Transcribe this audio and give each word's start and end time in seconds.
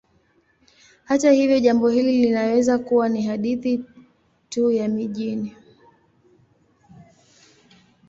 Hata 1.05 1.31
hivyo, 1.31 1.59
jambo 1.59 1.89
hili 1.89 2.17
linaweza 2.17 2.79
kuwa 2.79 3.09
ni 3.09 3.23
hadithi 3.23 3.85
tu 4.49 4.71
ya 4.71 4.87
mijini. 4.87 5.55